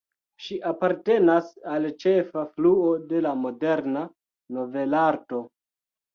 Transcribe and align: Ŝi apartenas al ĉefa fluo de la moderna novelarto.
Ŝi 0.43 0.55
apartenas 0.69 1.51
al 1.73 1.85
ĉefa 2.05 2.47
fluo 2.55 2.89
de 3.13 3.21
la 3.27 3.35
moderna 3.43 4.05
novelarto. 4.59 5.45